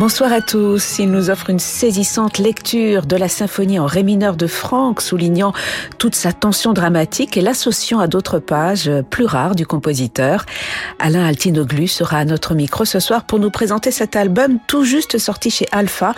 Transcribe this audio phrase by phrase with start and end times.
[0.00, 0.98] Bonsoir à tous.
[0.98, 5.52] Il nous offre une saisissante lecture de la symphonie en ré mineur de Franck, soulignant
[5.98, 10.46] toute sa tension dramatique et l'associant à d'autres pages plus rares du compositeur.
[11.00, 15.18] Alain Altinoglu sera à notre micro ce soir pour nous présenter cet album tout juste
[15.18, 16.14] sorti chez Alpha,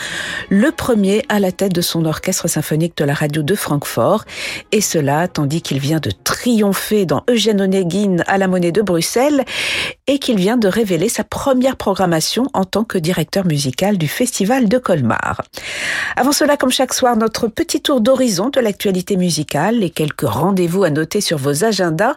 [0.49, 4.27] le premier à la tête de son orchestre symphonique de la radio de Francfort.
[4.71, 9.45] Et cela tandis qu'il vient de triompher dans Eugène Onegin à la Monnaie de Bruxelles
[10.09, 14.69] et qu'il vient de révéler sa première programmation en tant que directeur musical du Festival
[14.69, 15.43] de Colmar.
[16.17, 20.83] Avant cela, comme chaque soir, notre petit tour d'horizon de l'actualité musicale et quelques rendez-vous
[20.83, 22.17] à noter sur vos agendas.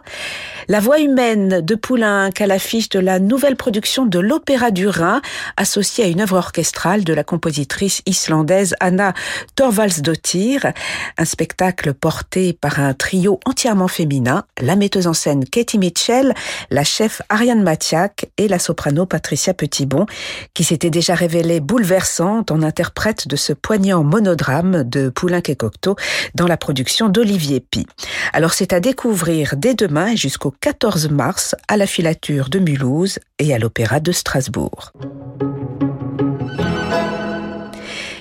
[0.68, 5.22] La voix humaine de Poulenc à l'affiche de la nouvelle production de l'Opéra du Rhin,
[5.56, 9.14] associée à une œuvre orchestrale de la compositrice islandaise Anna
[9.54, 10.72] Thorvaldsdottir.
[11.18, 16.34] Un spectacle porté par un trio entièrement féminin, la metteuse en scène Katie Mitchell,
[16.70, 17.62] la chef Ariane
[18.38, 20.06] Et la soprano Patricia Petitbon,
[20.54, 25.96] qui s'était déjà révélée bouleversante en interprète de ce poignant monodrame de Poulenc et Cocteau
[26.34, 27.86] dans la production d'Olivier Pi.
[28.32, 33.18] Alors c'est à découvrir dès demain et jusqu'au 14 mars à la filature de Mulhouse
[33.38, 34.92] et à l'Opéra de Strasbourg.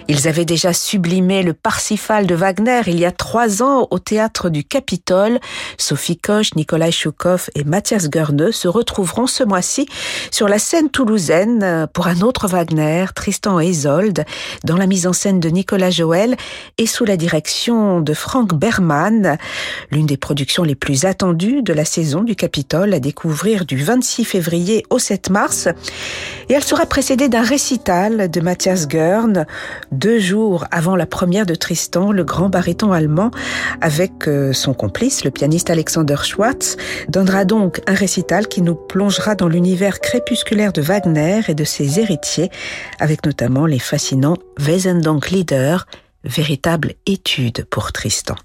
[0.08, 4.50] Ils avaient déjà sublimé le Parsifal de Wagner il y a trois ans au théâtre
[4.50, 5.40] du Capitole.
[5.80, 9.88] Sophie Koch, Nikolai Choukov et Mathias Goerne se retrouveront ce mois-ci
[10.30, 14.26] sur la scène toulousaine pour un autre Wagner, Tristan et Isolde,
[14.64, 16.38] dans la mise en scène de Nicolas Joël
[16.78, 19.40] et sous la direction de Frank Berman.
[19.90, 24.24] L'une des productions les plus attendues de la saison du Capitole à découvrir du 26
[24.24, 25.68] février au 7 mars.
[26.50, 29.48] Et elle sera précédée d'un récital de Mathias Goerne
[29.96, 33.32] deux jours avant la première de Tristan, le grand baryton allemand,
[33.82, 36.78] avec euh, son complice, le pianiste Alexander Schwartz,
[37.10, 42.00] donnera donc un récital qui nous plongera dans l'univers crépusculaire de Wagner et de ses
[42.00, 42.52] héritiers,
[43.00, 45.78] avec notamment les fascinants Wesendonck-Lieder,
[46.24, 48.36] véritable étude pour Tristan.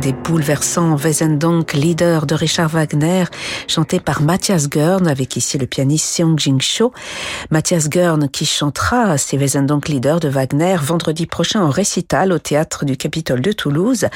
[0.00, 3.24] Des bouleversants Wesendonck leader de Richard Wagner,
[3.68, 6.92] chanté par Matthias Gern avec ici le pianiste Seong Jing Cho.
[7.50, 12.84] Matthias Gern qui chantera ces Wesendonck leader de Wagner vendredi prochain en récital au théâtre
[12.84, 14.06] du Capitole de Toulouse,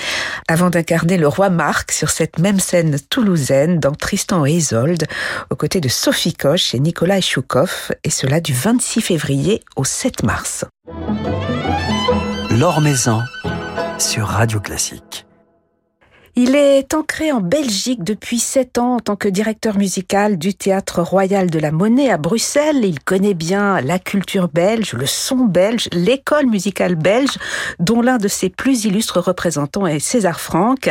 [0.49, 5.05] avant d'incarner le roi Marc sur cette même scène toulousaine dans Tristan et Isolde,
[5.51, 10.23] aux côtés de Sophie Koch et Nicolas Choukov, et cela du 26 février au 7
[10.23, 10.65] mars.
[12.51, 13.23] L'Or Maison
[13.99, 15.27] sur Radio Classique.
[16.37, 21.01] Il est ancré en Belgique depuis sept ans en tant que directeur musical du Théâtre
[21.01, 22.85] Royal de la Monnaie à Bruxelles.
[22.85, 27.39] Il connaît bien la culture belge, le son belge, l'école musicale belge,
[27.79, 30.91] dont l'un de ses plus illustres représentants est César Franck.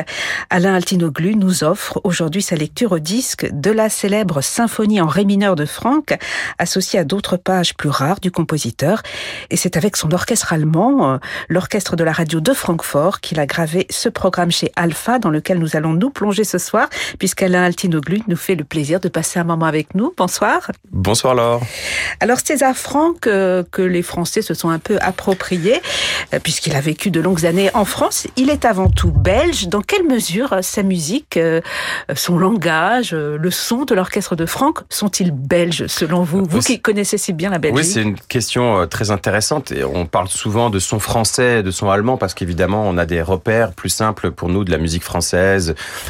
[0.49, 5.25] Alain Altinoglu nous offre aujourd'hui sa lecture au disque de la célèbre symphonie en ré
[5.25, 6.17] mineur de Franck,
[6.57, 9.03] associée à d'autres pages plus rares du compositeur.
[9.49, 11.17] Et c'est avec son orchestre allemand, euh,
[11.49, 15.75] l'orchestre de la radio de Francfort, qu'il a gravé ce programme chez Alpha lequel nous
[15.75, 16.87] allons nous plonger ce soir,
[17.19, 20.13] puisqu'Alain Altinoglu nous fait le plaisir de passer un moment avec nous.
[20.17, 20.71] Bonsoir.
[20.91, 21.61] Bonsoir Laure.
[22.19, 25.81] Alors César Franck, euh, que les Français se sont un peu appropriés,
[26.33, 29.67] euh, puisqu'il a vécu de longues années en France, il est avant tout belge.
[29.67, 31.39] Dans quelle mesure euh, sa musique,
[32.15, 36.45] son langage, le son de l'orchestre de Franck sont-ils belges selon vous?
[36.45, 37.77] Vous qui connaissez si bien la Belgique.
[37.77, 39.71] Oui, c'est une question très intéressante.
[39.71, 43.21] Et on parle souvent de son français, de son allemand, parce qu'évidemment, on a des
[43.21, 45.22] repères plus simples pour nous de la musique française,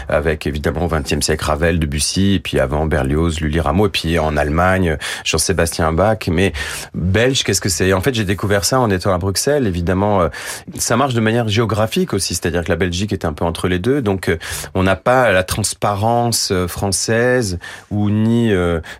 [0.10, 4.20] avec évidemment au XXe siècle Ravel, Debussy, et puis avant Berlioz, Lully Rameau, et puis
[4.20, 6.28] en Allemagne Jean-Sébastien Bach.
[6.30, 6.54] Mais
[6.94, 7.94] belge, qu'est-ce que c'est?
[7.94, 9.68] En fait, j'ai découvert ça en étant à Bruxelles.
[9.68, 10.30] Évidemment, euh,
[10.78, 13.80] ça marche de manière géographique aussi, c'est-à-dire que la Belgique est un peu entre les
[13.80, 14.38] deux, donc euh,
[14.74, 17.60] on n'a pas la transparence euh, française
[17.92, 18.50] ou ni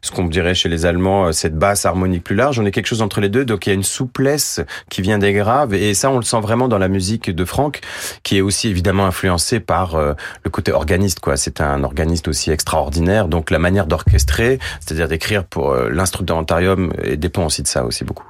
[0.02, 2.60] ce qu'on dirait chez les Allemands cette basse harmonique plus large.
[2.60, 5.18] On est quelque chose entre les deux, donc il y a une souplesse qui vient
[5.18, 7.82] des graves, et ça on le sent vraiment dans la musique de Franck,
[8.24, 9.96] qui est aussi évidemment influencée par
[10.44, 11.20] le côté organiste.
[11.20, 17.46] Quoi, c'est un organiste aussi extraordinaire, donc la manière d'orchestrer, c'est-à-dire d'écrire pour l'instrumentarium, dépend
[17.46, 18.28] aussi de ça aussi beaucoup.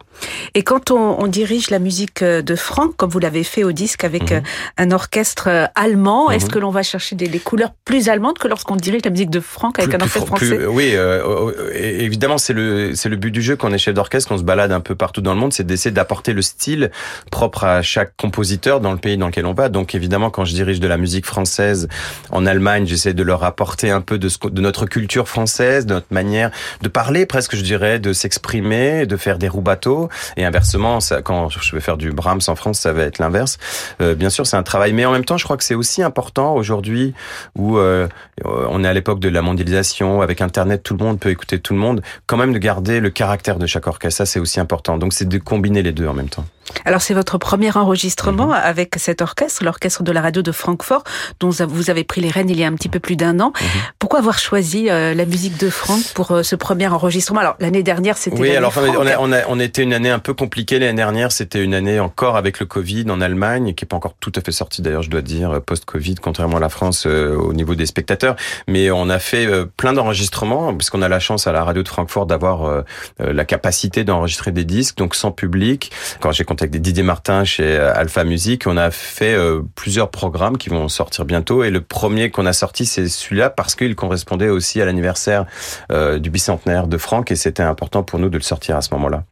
[0.56, 3.72] Et quand on, on, dirige la musique euh, de Franck, comme vous l'avez fait au
[3.72, 4.38] disque avec mhm.
[4.38, 4.42] euh,
[4.78, 6.52] un orchestre euh, allemand, est-ce mhm.
[6.52, 9.40] que l'on va chercher des, des, couleurs plus allemandes que lorsqu'on dirige la musique de
[9.40, 10.66] Franck avec un orchestre français?
[10.66, 14.30] Oui, euh, évidemment, c'est le c'est le but du jeu quand on est chef d'orchestre,
[14.30, 16.92] qu'on se balade un peu partout dans le monde, c'est d'essayer d'apporter le style
[17.32, 19.70] propre à chaque compositeur dans le pays dans lequel on va.
[19.70, 21.88] Donc évidemment, quand je dirige de la musique française
[22.32, 25.94] en Allemagne, j'essaie de leur apporter un peu de, ce, de notre culture française, de
[25.94, 31.00] notre manière de parler, presque, je dirais, de s'exprimer, de faire des roubateaux et inversement,
[31.00, 33.58] ça, quand je vais faire du Brahms en France, ça va être l'inverse.
[34.02, 36.02] Euh, bien sûr, c'est un travail, mais en même temps, je crois que c'est aussi
[36.02, 37.14] important aujourd'hui
[37.56, 38.08] où euh,
[38.44, 41.74] on est à l'époque de la mondialisation, avec Internet, tout le monde peut écouter tout
[41.74, 44.18] le monde, quand même de garder le caractère de chaque orchestre.
[44.18, 44.98] Ça, c'est aussi important.
[44.98, 46.46] Donc, c'est de combiner les deux en même temps.
[46.86, 48.54] Alors c'est votre premier enregistrement mhm.
[48.64, 51.04] avec cet orchestre, l'orchestre de la radio de Francfort,
[51.40, 53.54] dont vous avez pris les rênes il y a un petit peu plus d'un an.
[53.60, 53.68] Mhm.
[54.00, 57.40] Pourquoi avoir choisi euh, la musique de Franck pour euh, ce premier enregistrement?
[57.40, 60.20] Alors l'année dernière c'était oui, alors on, a, on, a, on était une année un
[60.20, 61.32] peu compliquée l'année dernière.
[61.32, 64.42] C'était une année encore avec le Covid en Allemagne, qui est pas encore tout à
[64.42, 67.86] fait sortie d'ailleurs, je dois dire post-Covid, contrairement à la France euh, au niveau des
[67.86, 68.36] spectateurs.
[68.68, 72.26] Mais on a fait plein d'enregistrements puisqu'on a la chance à la radio de Francfort
[72.26, 72.84] d'avoir
[73.20, 75.92] la capacité d'enregistrer des disques, donc sans public.
[76.20, 78.68] Quand j'ai avec Didier Martin chez euh, Alpha Music.
[78.68, 82.54] On a fait euh, plusieurs programmes qui vont sortir bientôt et le premier qu'on a
[82.54, 85.46] sorti c'est celui-là parce qu'il correspondait aussi à l'anniversaire
[85.92, 88.94] euh, du bicentenaire de Franck et c'était important pour nous de le sortir à ce
[88.94, 89.24] moment-là.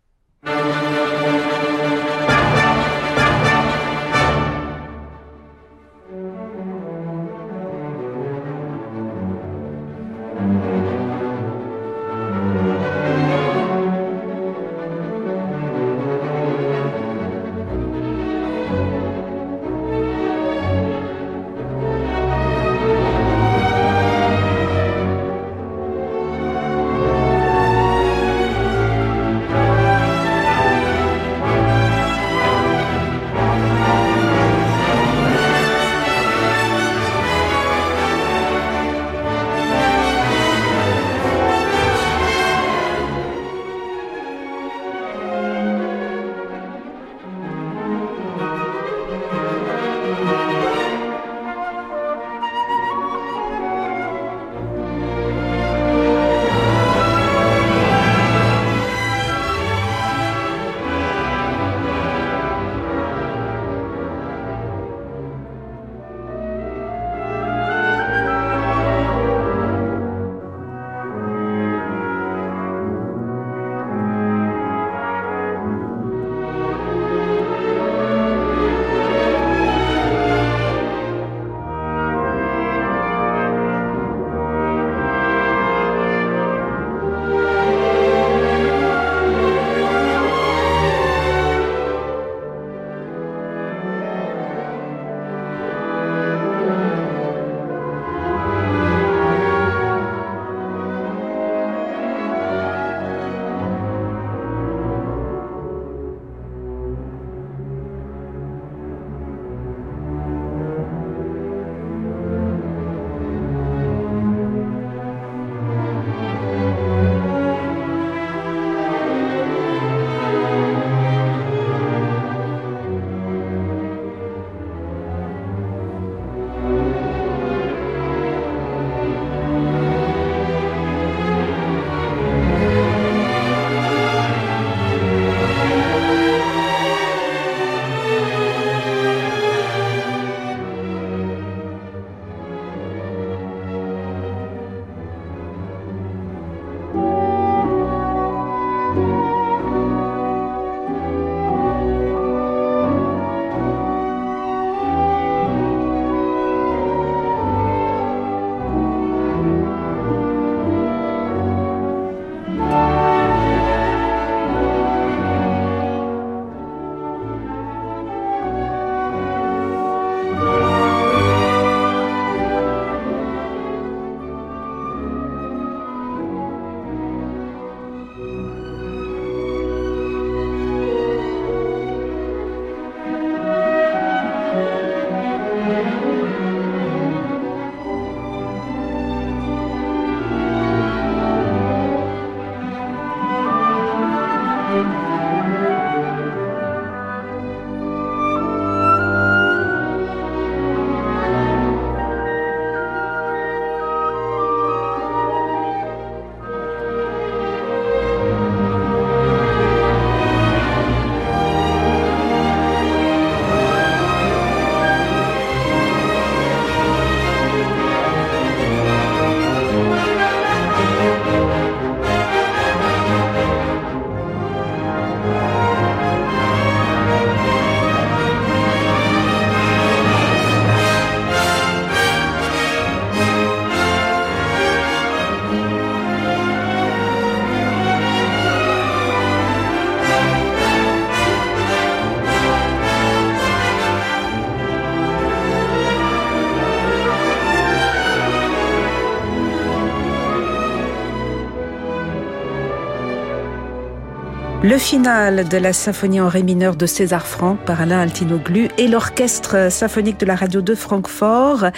[254.72, 258.88] Le final de la symphonie en ré mineur de César Franck par Alain Altinoglu et
[258.88, 261.72] l'orchestre symphonique de la radio de Francfort.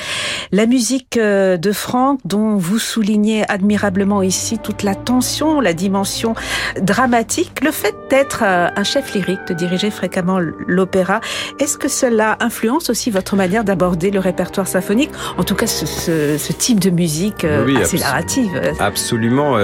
[0.51, 6.35] La musique euh, de Franck dont vous soulignez admirablement ici toute la tension, la dimension
[6.79, 11.19] dramatique, le fait d'être euh, un chef lyrique, de diriger fréquemment l'opéra.
[11.59, 15.09] Est-ce que cela influence aussi votre manière d'aborder le répertoire symphonique?
[15.39, 18.51] En tout cas, ce, ce, ce type de musique euh, oui, assez narrative.
[18.79, 19.55] Absolument.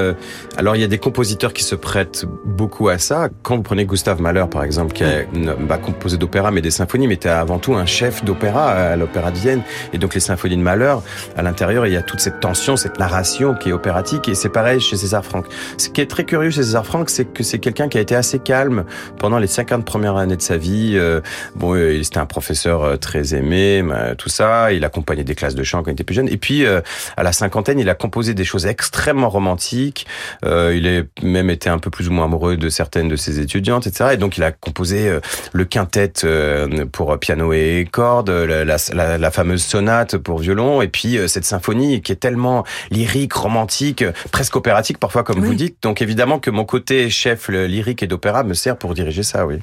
[0.58, 3.86] Alors, il y a des compositeurs qui se prêtent beaucoup à ça quand vous prenez
[3.86, 5.24] Gustave Mahler, par exemple, qui a
[5.60, 9.32] bah, composé d'opéra, mais des symphonies, mais était avant tout un chef d'opéra à l'Opéra
[9.32, 9.62] de Vienne.
[9.92, 10.96] Et donc les symphonies de Mahler,
[11.36, 14.30] à l'intérieur, il y a toute cette tension, cette narration qui est opératique.
[14.30, 15.48] Et c'est pareil chez César Franck.
[15.78, 18.16] Ce qui est très curieux chez César Franck, c'est que c'est quelqu'un qui a été
[18.16, 18.86] assez calme
[19.18, 20.94] pendant les 50 premières années de sa vie.
[20.96, 21.20] Euh,
[21.56, 23.84] bon, euh, c'était un professeur euh, très aimé,
[24.18, 24.72] tout ça.
[24.72, 26.30] Il accompagnait des classes de chant quand il était plus jeune.
[26.30, 30.08] Et puis, à la cinquantaine, il a composé des choses extrêmement romantiques.
[30.44, 33.88] il a même été un peu plus ou moins amoureux de certaines de ses étudiantes,
[33.88, 34.12] etc.
[34.14, 35.20] Et donc il a composé euh,
[35.52, 40.88] le quintet euh, pour piano et cordes, la, la, la, fameuse sonate pour violon, et
[40.88, 45.78] puis euh, cette symphonie qui est tellement lyrique, romantique, presque opératique parfois, comme vous dites.
[45.82, 49.56] Donc évidemment que mon côté chef lyrique et d'opéra me sert pour diriger ça, oui.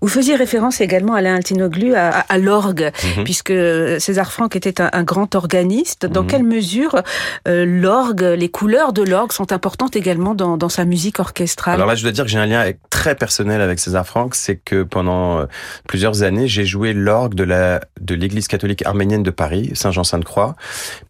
[0.00, 3.24] Vous faisiez référence également, Alain Altinoglu, à, à l'orgue, mhm.
[3.24, 3.52] puisque
[3.98, 6.06] César Franck était un, un grand organiste.
[6.06, 6.28] Dans mhm.
[6.28, 7.02] quelle mesure
[7.46, 11.74] l'orgue, les couleurs de l'orgue sont importantes également dans, dans sa musique orchestrale?
[11.74, 14.56] Alors là, je dois dire que j'ai un lien très personnel avec César Franck, c'est
[14.56, 15.46] que pendant euh,
[15.88, 20.56] plusieurs années, j'ai joué l'orgue de la de l'Église catholique arménienne de Paris, Saint-Jean-Sainte-Croix,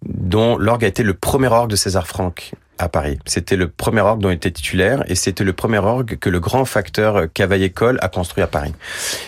[0.02, 3.18] dont l'orgue a été le premier orgue de César Franck à Paris.
[3.26, 6.40] C'était le premier orgue dont il était titulaire et c'était le premier orgue que le
[6.40, 8.72] grand facteur Cavaillé-Coll a construit à Paris.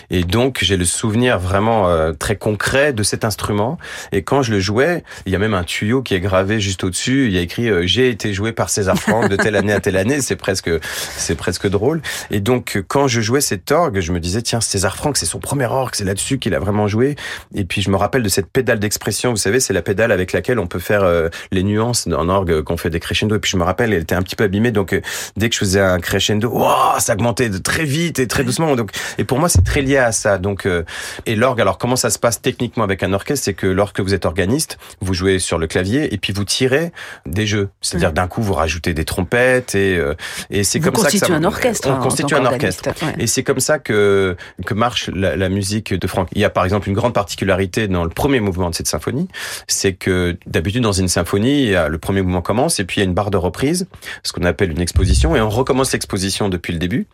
[0.09, 3.77] Et donc j'ai le souvenir vraiment euh, très concret de cet instrument.
[4.11, 6.83] Et quand je le jouais, il y a même un tuyau qui est gravé juste
[6.83, 7.27] au-dessus.
[7.27, 9.79] Il y a écrit euh, j'ai été joué par César Franck de telle année à
[9.79, 10.21] telle année.
[10.21, 12.01] C'est presque c'est presque drôle.
[12.31, 15.39] Et donc quand je jouais cet orgue, je me disais tiens César Franck c'est son
[15.39, 17.15] premier orgue, c'est là-dessus qu'il a vraiment joué.
[17.53, 19.31] Et puis je me rappelle de cette pédale d'expression.
[19.31, 22.61] Vous savez c'est la pédale avec laquelle on peut faire euh, les nuances en orgue
[22.63, 24.93] qu'on fait des crescendo puis je me rappelle, elle était un petit peu abîmée, donc
[24.93, 25.01] euh,
[25.37, 28.75] dès que je faisais un crescendo, wow, ça augmentait de très vite et très doucement.
[28.75, 30.37] Donc, et pour moi, c'est très lié à ça.
[30.37, 30.83] Donc, euh,
[31.25, 34.13] et l'orgue, alors comment ça se passe techniquement avec un orchestre, c'est que lorsque vous
[34.13, 36.91] êtes organiste, vous jouez sur le clavier et puis vous tirez
[37.25, 37.69] des jeux.
[37.81, 40.15] C'est-à-dire d'un coup, vous rajoutez des trompettes et euh,
[40.49, 41.33] et c'est comme ça que ça.
[41.33, 41.89] un orchestre.
[41.89, 42.89] On hein, constitue un orchestre.
[43.19, 46.29] Et c'est comme ça que que marche la, la musique de Franck.
[46.33, 49.27] Il y a par exemple une grande particularité dans le premier mouvement de cette symphonie,
[49.67, 53.07] c'est que d'habitude dans une symphonie, le premier mouvement commence et puis il y a
[53.07, 53.87] une barre de reprise,
[54.23, 57.07] ce qu'on appelle une exposition, et on recommence l'exposition depuis le début.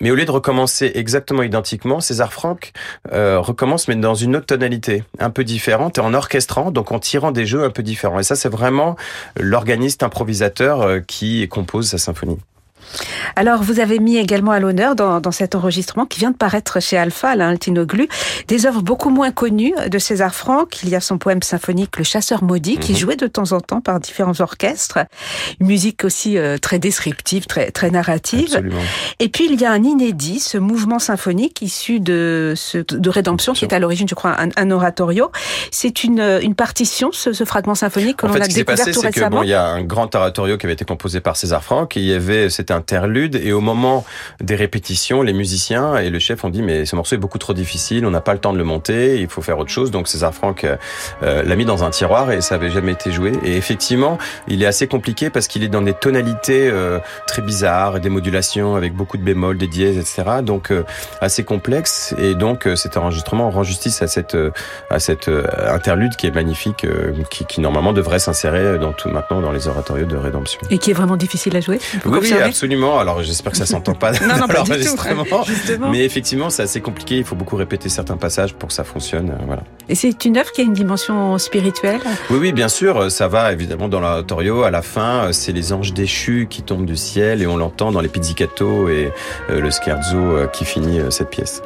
[0.00, 2.72] Mais au lieu de recommencer exactement identiquement, César Franck
[3.12, 6.98] euh, recommence mais dans une autre tonalité, un peu différente, et en orchestrant, donc en
[6.98, 8.18] tirant des jeux un peu différents.
[8.18, 8.96] Et ça, c'est vraiment
[9.38, 12.38] l'organiste improvisateur euh, qui compose sa symphonie.
[13.34, 16.80] Alors, vous avez mis également à l'honneur dans, dans, cet enregistrement qui vient de paraître
[16.80, 18.08] chez Alpha, Alain Altinoglu,
[18.48, 20.82] des œuvres beaucoup moins connues de César Franck.
[20.82, 23.00] Il y a son poème symphonique Le Chasseur maudit, qui est mhm.
[23.00, 24.98] joué de temps en temps par différents orchestres.
[25.60, 28.46] Une musique aussi euh, très descriptive, très, très narrative.
[28.46, 28.80] Absolument.
[29.18, 33.52] Et puis, il y a un inédit, ce mouvement symphonique issu de, ce, de Rédemption,
[33.52, 35.30] qui est à l'origine, je crois, un, un oratorio.
[35.70, 39.28] C'est une, une partition, ce, ce fragment symphonique que l'on a découvert passé, tout récemment.
[39.28, 41.96] Que, bon, il y a un grand oratorio qui avait été composé par César Franck.
[41.96, 44.04] Et il y avait, c'était interlude et au moment
[44.40, 47.52] des répétitions, les musiciens et le chef ont dit mais ce morceau est beaucoup trop
[47.52, 49.90] difficile, on n'a pas le temps de le monter, il faut faire autre chose.
[49.90, 50.76] Donc César Franck euh,
[51.22, 53.32] euh, l'a mis dans un tiroir et ça avait jamais été joué.
[53.44, 54.18] Et effectivement,
[54.48, 58.76] il est assez compliqué parce qu'il est dans des tonalités euh, très bizarres, des modulations
[58.76, 60.42] avec beaucoup de bémols, des dièses, etc.
[60.42, 60.72] Donc
[61.20, 64.36] assez complexe et donc cet enregistrement rend justice à cette
[64.90, 65.30] à cette
[65.68, 66.86] interlude qui est magnifique,
[67.30, 70.60] qui, qui normalement devrait s'insérer dans tout maintenant dans les oratorios de rédemption.
[70.70, 71.78] Et qui est vraiment difficile à jouer.
[72.04, 72.98] Oui, oui, absolument.
[73.06, 75.90] Alors j'espère que ça s'entend pas non, non.
[75.92, 77.18] Mais effectivement, c'est assez compliqué.
[77.18, 79.30] Il faut beaucoup répéter certains passages pour que ça fonctionne.
[79.30, 79.62] Euh, voilà.
[79.88, 82.00] Et c'est une œuvre qui a une dimension spirituelle?
[82.30, 83.08] Oui, oui, bien sûr.
[83.12, 84.64] Ça va évidemment dans l'oratorio.
[84.64, 88.00] À la fin, c'est les anges déchus qui tombent du ciel et on l'entend dans
[88.00, 89.12] les pizzicato et
[89.50, 91.62] euh, le scherzo euh, qui finit cette pièce.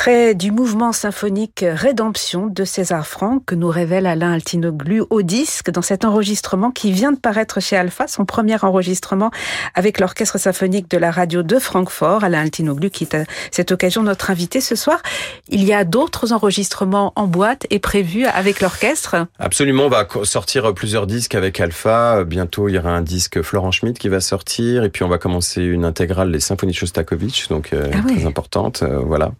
[0.00, 5.70] Extrait du mouvement symphonique Rédemption de César Franck que nous révèle Alain Altinoglu au disque
[5.70, 9.30] dans cet enregistrement qui vient de paraître chez Alpha, son premier enregistrement
[9.74, 12.24] avec l'orchestre symphonique de la radio de Francfort.
[12.24, 15.02] Alain Altinoglu qui est à cette occasion notre invité ce soir.
[15.48, 20.72] Il y a d'autres enregistrements en boîte et prévus avec l'orchestre Absolument, on va sortir
[20.72, 22.24] plusieurs disques avec Alpha.
[22.24, 25.18] Bientôt, il y aura un disque Florent Schmitt qui va sortir et puis on va
[25.18, 28.16] commencer une intégrale des symphonies de Shostakovich, donc euh, ah oui.
[28.16, 28.82] très importante.
[28.82, 29.32] Euh, voilà.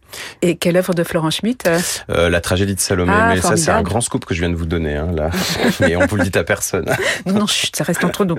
[0.42, 1.68] Et quelle œuvre de Florent Schmitt
[2.10, 3.12] euh, La tragédie de Salomé.
[3.14, 5.30] Ah, mais ça, c'est un grand scoop que je viens de vous donner, hein, là.
[5.80, 6.86] Mais on vous le dit à personne.
[7.26, 8.36] non, chut, ça reste entre nous.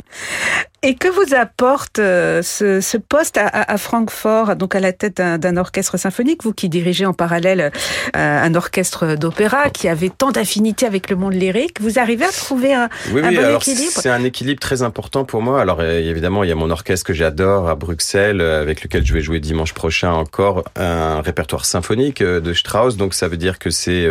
[0.84, 5.18] Et que vous apporte euh, ce, ce, poste à, à, Francfort, donc à la tête
[5.18, 7.72] d'un orchestre symphonique, vous qui dirigez en parallèle
[8.16, 12.32] euh, un orchestre d'opéra qui avait tant d'affinités avec le monde lyrique, vous arrivez à
[12.32, 13.92] trouver un, oui, un oui, bon alors équilibre?
[13.94, 15.62] C'est un équilibre très important pour moi.
[15.62, 19.22] Alors évidemment, il y a mon orchestre que j'adore à Bruxelles, avec lequel je vais
[19.22, 22.98] jouer dimanche prochain encore un répertoire symphonique de Strauss.
[22.98, 24.08] Donc ça veut dire que c'est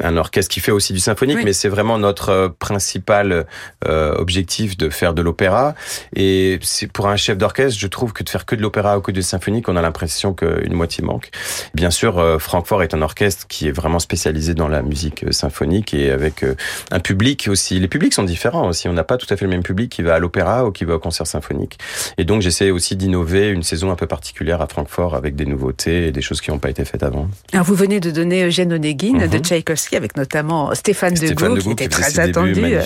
[0.00, 1.44] un orchestre qui fait aussi du symphonique, oui.
[1.44, 3.46] mais c'est vraiment notre principal
[3.86, 5.74] euh, objectif de faire de l'opéra.
[6.14, 9.00] Et c'est pour un chef d'orchestre, je trouve que de faire que de l'opéra ou
[9.00, 11.30] que du symphonique, on a l'impression qu'une moitié manque.
[11.74, 15.94] Bien sûr, euh, Francfort est un orchestre qui est vraiment spécialisé dans la musique symphonique
[15.94, 16.54] et avec euh,
[16.90, 17.78] un public aussi.
[17.80, 18.88] Les publics sont différents aussi.
[18.88, 20.84] On n'a pas tout à fait le même public qui va à l'opéra ou qui
[20.84, 21.78] va au concert symphonique.
[22.18, 26.08] Et donc j'essaie aussi d'innover une saison un peu particulière à Francfort avec des nouveautés
[26.08, 27.15] et des choses qui n'ont pas été faites avant.
[27.52, 29.28] Alors vous venez de donner Eugène Onegin mm -hmm.
[29.28, 32.62] de Tchaïkovski avec notamment Stéphane, Stéphane Degout, qui était qui très attendu.
[32.62, 32.82] Ouais.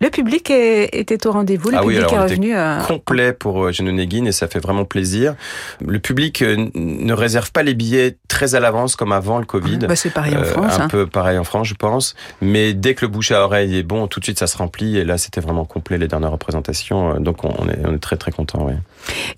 [0.00, 2.54] Le public est, était au rendez-vous, le ah public oui, alors est revenu.
[2.54, 2.84] À...
[2.86, 5.34] complet pour Eugène Onegin et ça fait vraiment plaisir.
[5.96, 9.78] Le public ne réserve pas les billets très à l'avance comme avant le Covid.
[9.78, 10.74] Bah, c'est pareil en France.
[10.74, 10.88] Euh, un hein.
[10.88, 12.14] peu pareil en France, je pense.
[12.40, 14.98] Mais dès que le bouche à oreille est bon, tout de suite ça se remplit
[14.98, 17.20] et là c'était vraiment complet les dernières représentations.
[17.20, 18.60] Donc on est, on est très très content.
[18.66, 18.78] Ouais.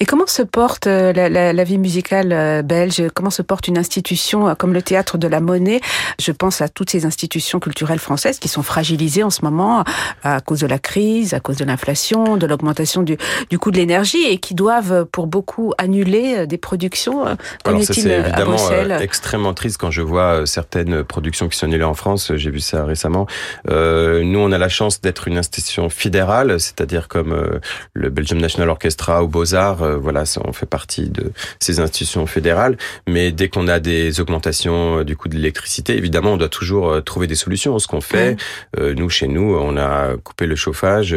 [0.00, 3.00] Et comment se porte la, la, la, vie musicale belge?
[3.14, 4.17] Comment se porte une institution
[4.59, 5.81] comme le théâtre de la Monnaie
[6.20, 9.85] Je pense à toutes ces institutions culturelles françaises qui sont fragilisées en ce moment
[10.22, 13.16] à cause de la crise, à cause de l'inflation, de l'augmentation du,
[13.50, 17.24] du coût de l'énergie et qui doivent pour beaucoup annuler des productions.
[17.64, 21.85] Alors ça c'est évidemment euh, extrêmement triste quand je vois certaines productions qui sont annulées
[21.85, 22.33] en France.
[22.35, 23.26] J'ai vu ça récemment.
[23.70, 27.61] Euh, nous on a la chance d'être une institution fédérale, c'est-à-dire comme euh,
[27.92, 29.83] le Belgium National Orchestra ou Beaux-Arts.
[29.83, 32.76] Euh, voilà, on fait partie de ces institutions fédérales.
[33.09, 37.26] Mais dès qu'on a des augmentations du coût de l'électricité, évidemment on doit toujours trouver
[37.26, 37.78] des solutions.
[37.78, 38.36] Ce qu'on fait,
[38.76, 38.90] mmh.
[38.92, 41.16] nous chez nous, on a coupé le chauffage,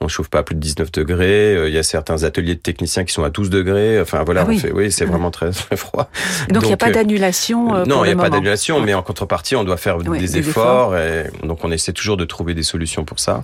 [0.00, 1.68] on chauffe pas à plus de 19 degrés.
[1.68, 4.00] Il y a certains ateliers de techniciens qui sont à 12 degrés.
[4.00, 4.56] Enfin voilà, ah oui.
[4.56, 6.10] on fait, oui, c'est vraiment très, très froid.
[6.48, 7.74] Donc il n'y a pas d'annulation.
[7.74, 8.22] Euh, non, il n'y a moment.
[8.24, 10.96] pas d'annulation, mais en contrepartie, on doit faire oui, des, des, efforts.
[10.96, 13.42] Et donc on essaie toujours de trouver des solutions pour ça.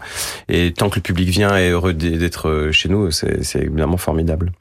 [0.49, 4.53] Et tant que le public vient et est heureux d'être chez nous, c'est évidemment formidable.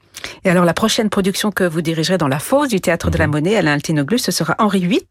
[0.44, 3.10] Et alors, la prochaine production que vous dirigerez dans la fosse du Théâtre mmh.
[3.10, 5.02] de la Monnaie, Alain Altinoglu, ce sera Henri VIII,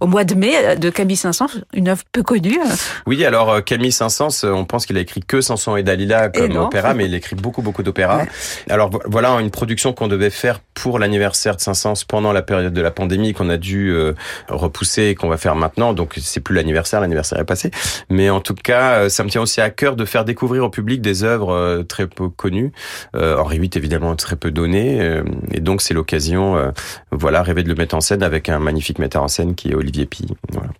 [0.00, 2.58] au mois de mai, de Camille Saint-Saëns, une œuvre peu connue.
[3.06, 6.58] Oui, alors Camille Saint-Saëns, on pense qu'il a écrit que Samson et Dalila comme et
[6.58, 8.18] opéra, mais il écrit beaucoup, beaucoup d'opéras.
[8.18, 8.28] Ouais.
[8.68, 12.80] Alors voilà une production qu'on devait faire pour l'anniversaire de Saint-Saëns pendant la période de
[12.80, 14.14] la pandémie, qu'on a dû euh,
[14.48, 15.92] repousser et qu'on va faire maintenant.
[15.92, 17.70] Donc c'est plus l'anniversaire, l'anniversaire est passé.
[18.08, 21.00] Mais en tout cas, ça me tient aussi à cœur de faire découvrir au public
[21.00, 22.72] des œuvres euh, très peu connues.
[23.14, 26.72] Euh, Henri VIII, évidemment, très peu donné euh, et donc c'est l'occasion
[27.10, 29.74] voilà rêver de le mettre en scène avec un magnifique metteur en scène qui est
[29.74, 30.70] Olivier Pi voilà.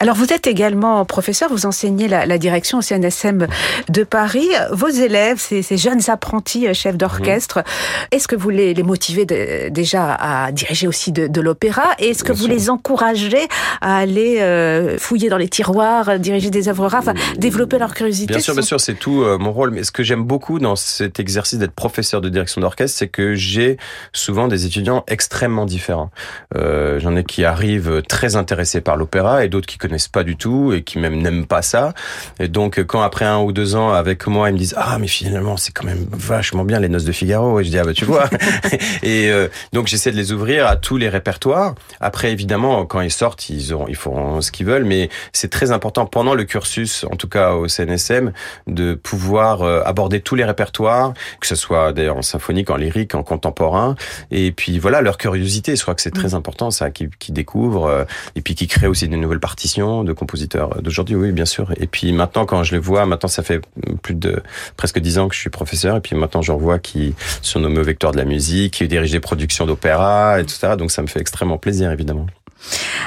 [0.00, 3.46] Alors vous êtes également professeur, vous enseignez la, la, direction au CNSM
[3.88, 4.48] de Paris.
[4.72, 8.14] Vos élèves, ces, ces jeunes apprentis euh, chefs d'orchestre, mmh.
[8.14, 11.94] est-ce que vous les, les motivez de, déjà à diriger aussi de, de l'opéra?
[11.98, 12.54] Et est-ce que bien vous sûr.
[12.54, 13.48] les encouragez
[13.80, 18.34] à aller euh, fouiller dans les tiroirs, diriger des œuvres rares, enfin, développer leur curiosité
[18.34, 19.70] Bien sûr, bien sûr, c'est tout euh, mon rôle.
[19.70, 23.34] Mais ce que j'aime beaucoup dans cet exercice d'être professeur de direction d'orchestre, c'est que
[23.34, 23.78] j'ai
[24.12, 26.10] souvent des étudiants extrêmement différents.
[26.56, 30.36] Euh, J'en ai qui arrivent très intéressés par l'opéra et d'autres qui connaissent pas du
[30.36, 31.94] tout et qui même n'aiment pas ça.
[32.38, 35.08] Et donc quand après un ou deux ans avec moi, ils me disent ah mais
[35.08, 37.60] finalement c'est quand même vachement bien les Noces de Figaro.
[37.60, 38.28] Et je dis ah bah tu vois.
[39.02, 41.74] et euh, donc j'essaie de les ouvrir à tous les répertoires.
[42.00, 45.72] Après évidemment quand ils sortent, ils auront, ils feront ce qu'ils veulent, mais c'est très
[45.72, 48.32] important pendant le cursus, en tout cas au CNSM,
[48.66, 53.14] de pouvoir euh, aborder tous les répertoires, que ce soit d'ailleurs en symphonique, en lyrique,
[53.14, 53.94] en contemporain,
[54.30, 55.76] et puis voilà leur curiosité.
[55.76, 56.34] Je crois que c'est très mm.
[56.34, 58.04] important ça, qui, qui découvrent euh,
[58.36, 61.16] et puis qui créent aussi des nouvelles partitions de compositeurs d'aujourd'hui.
[61.16, 61.72] Oui, bien sûr.
[61.78, 63.60] Et puis maintenant, quand je les vois, maintenant ça fait
[64.02, 64.42] plus de
[64.76, 67.80] presque dix ans que je suis professeur, et puis maintenant j'en vois qui sont nommés
[67.80, 70.74] au vecteur de la musique, qui dirigent des productions d'opéra, etc.
[70.76, 72.26] Donc ça me fait extrêmement plaisir, évidemment.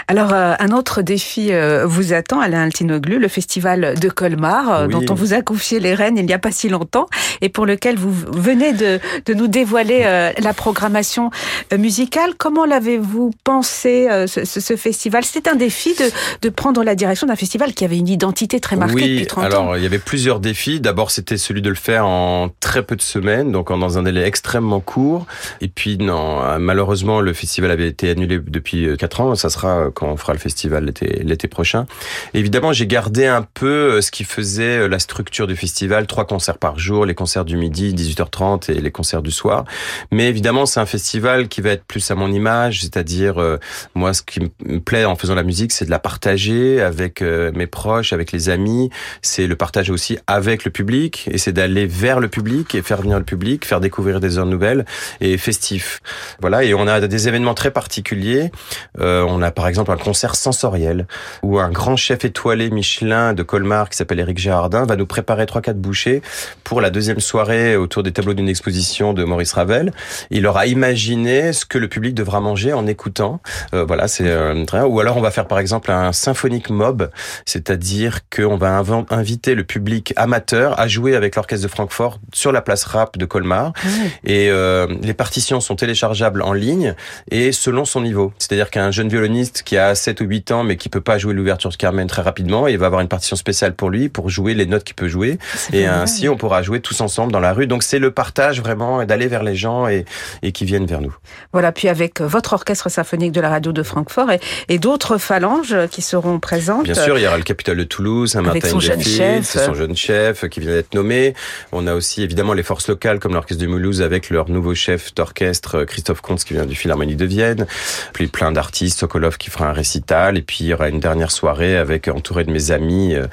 [0.09, 4.87] Alors, euh, un autre défi euh, vous attend, Alain Altinoglu, le festival de Colmar, euh,
[4.87, 7.07] dont on vous a confié les rênes il n'y a pas si longtemps,
[7.41, 11.29] et pour lequel vous venez de, de nous dévoiler la programmation
[11.77, 12.31] musicale.
[12.37, 15.23] Comment l'avez-vous pensé, ce, ce, festival?
[15.25, 16.09] C'est un défi de,
[16.41, 19.43] de, prendre la direction d'un festival qui avait une identité très marquée oui, depuis 30
[19.45, 19.63] alors, ans.
[19.63, 20.79] Alors, il y avait plusieurs défis.
[20.79, 24.23] D'abord, c'était celui de le faire en très peu de semaines, donc dans un délai
[24.23, 25.25] extrêmement court.
[25.61, 29.35] Et puis, non, malheureusement, le festival avait été annulé depuis 4 ans.
[29.35, 31.85] Ça sera quand on fera le festival l'été l'été prochain.
[32.33, 36.25] Évidemment, j'ai gardé un peu euh, ce qui faisait euh, la structure du festival, trois
[36.25, 39.65] concerts par jour, les concerts du midi, 18h30 et les concerts du soir.
[40.11, 43.57] Mais évidemment, c'est un festival qui va être plus à mon image, c'est-à-dire euh,
[43.95, 47.67] moi ce qui me plaît en faisant la musique, c'est de la partager avec mes
[47.67, 48.89] proches, avec les amis,
[49.21, 53.01] c'est le partage aussi avec le public et c'est d'aller vers le public et faire
[53.01, 54.85] venir le public, faire découvrir des heures nouvelles
[55.21, 56.01] et festifs.
[56.41, 58.51] Voilà, et on a des événements très particuliers.
[58.99, 61.07] Euh, a par exemple un concert sensoriel
[61.43, 65.45] où un grand chef étoilé Michelin de Colmar qui s'appelle Éric Gérardin va nous préparer
[65.45, 66.21] trois quatre bouchées
[66.63, 69.91] pour la deuxième soirée autour des tableaux d'une exposition de Maurice Ravel.
[70.29, 73.39] Il aura imaginé ce que le public devra manger en écoutant.
[73.73, 77.09] Euh, voilà, c'est euh, ou alors on va faire par exemple un symphonique mob,
[77.45, 82.61] c'est-à-dire qu'on va inviter le public amateur à jouer avec l'orchestre de Francfort sur la
[82.61, 83.87] place rap de Colmar ah
[84.23, 86.95] et euh, les partitions sont téléchargeables en ligne
[87.31, 88.33] et selon son niveau.
[88.37, 89.26] C'est-à-dire qu'un jeune violoniste
[89.63, 92.21] qui a 7 ou 8 ans mais qui peut pas jouer l'ouverture de Carmen très
[92.21, 95.07] rapidement, il va avoir une partition spéciale pour lui pour jouer les notes qu'il peut
[95.07, 95.37] jouer
[95.73, 97.67] et ainsi on pourra jouer tous ensemble dans la rue.
[97.67, 100.05] Donc c'est le partage vraiment d'aller vers les gens et,
[100.41, 101.15] et qui viennent vers nous.
[101.53, 105.75] Voilà, puis avec votre orchestre symphonique de la radio de Francfort et, et d'autres phalanges
[105.91, 106.83] qui seront présentes.
[106.83, 109.73] Bien sûr, il y aura le Capitole de Toulouse, un avec son jeune chef, son
[109.73, 111.33] jeune chef qui vient d'être nommé.
[111.71, 115.13] On a aussi évidemment les forces locales comme l'orchestre de Mulhouse avec leur nouveau chef
[115.13, 117.65] d'orchestre Christophe Comte qui vient du Philharmonie de Vienne,
[118.13, 121.31] puis plein d'artistes Sokolov qui fera un récital, et puis il y aura une dernière
[121.31, 123.25] soirée avec entouré de mes amis euh,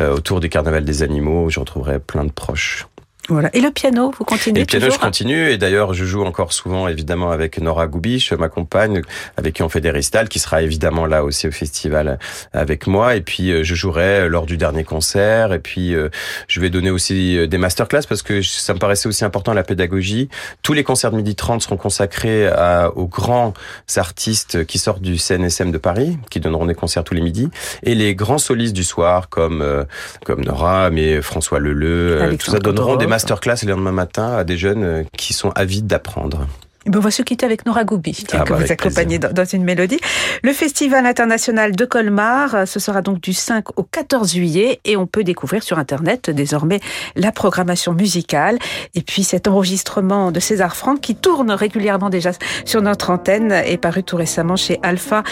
[0.00, 2.86] euh, autour du Carnaval des animaux, où je retrouverai plein de proches.
[3.28, 3.50] Voilà.
[3.54, 5.50] Et le piano, vous continuez Et le piano, je continue.
[5.50, 9.00] Et d'ailleurs, je joue encore souvent, évidemment, avec Nora Goubiche, ma compagne,
[9.36, 12.18] avec qui on fait des récitals, qui sera évidemment là aussi au festival
[12.52, 13.14] avec moi.
[13.14, 15.52] Et puis, euh, je jouerai lors du dernier concert.
[15.52, 16.08] Et puis, euh,
[16.48, 19.62] je vais donner aussi euh, des masterclass parce que ça me paraissait aussi important la
[19.62, 20.28] pédagogie.
[20.62, 23.54] Tous les concerts de midi 30 seront consacrés à, aux grands
[23.94, 27.50] artistes qui sortent du CNSM de Paris, qui donneront des concerts tous les midis.
[27.84, 29.86] Et les grands solistes du soir, comme,
[30.24, 34.56] comme Nora, mais François Leleu, tout ça donneront des masterclass le lendemain matin à des
[34.56, 36.46] jeunes euh, qui sont avides d'apprendre.
[36.86, 39.64] Ben, on va se quitter avec Nora Goubi, qui ah, bah, vous accompagnez dans, une
[39.64, 40.00] mélodie.
[40.42, 44.96] Le Festival international de Colmar, euh, ce sera donc du 5 au 14 juillet et
[44.96, 46.80] on peut découvrir sur Internet désormais
[47.14, 48.58] la programmation musicale
[48.94, 52.30] et puis cet enregistrement de César Franck qui tourne régulièrement déjà
[52.64, 55.22] sur notre antenne est paru tout récemment chez Alpha.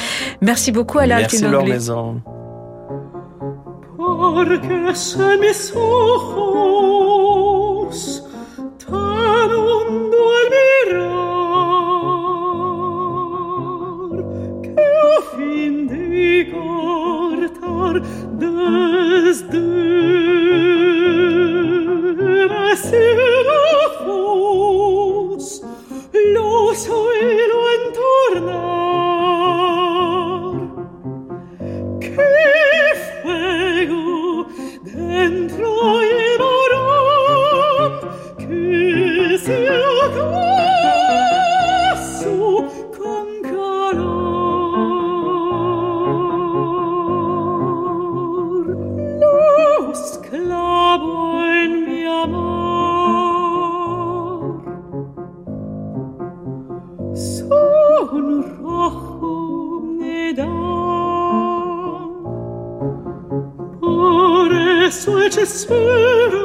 [0.43, 2.21] Merci beaucoup Alain Merci Laure Maison.
[7.91, 8.23] Ojos
[8.87, 11.11] tan hondo al mirar
[14.63, 17.95] que a fin de cortar
[18.39, 19.59] desde
[24.07, 25.43] ojos
[26.33, 28.70] los oílo entornar
[65.31, 66.40] te spera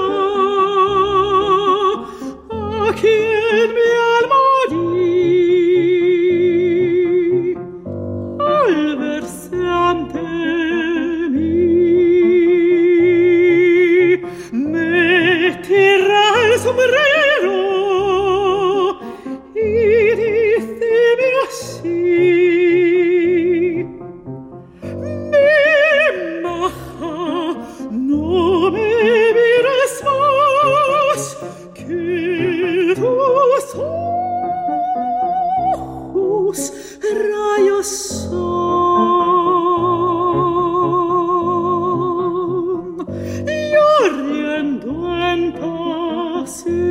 [46.45, 46.84] merci.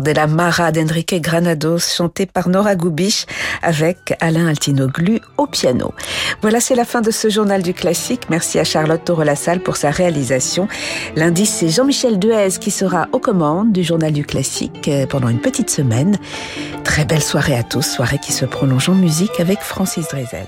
[0.00, 3.26] De la Mara d'Enrique Granados, chanté par Nora Goubich
[3.62, 5.92] avec Alain Altinoglu au piano.
[6.40, 8.22] Voilà, c'est la fin de ce journal du classique.
[8.30, 10.68] Merci à Charlotte Torelassalle pour sa réalisation.
[11.16, 15.40] Lundi, c'est Jean-Michel Duez qui sera aux commandes du journal du classique euh, pendant une
[15.40, 16.16] petite semaine.
[16.84, 20.46] Très belle soirée à tous, soirée qui se prolonge en musique avec Francis Drezel.